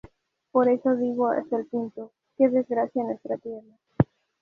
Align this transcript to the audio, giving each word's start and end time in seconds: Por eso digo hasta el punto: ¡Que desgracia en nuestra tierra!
Por 0.51 0.67
eso 0.67 0.95
digo 0.95 1.27
hasta 1.27 1.57
el 1.57 1.67
punto: 1.67 2.11
¡Que 2.35 2.49
desgracia 2.49 3.01
en 3.03 3.07
nuestra 3.09 3.37
tierra! 3.37 3.77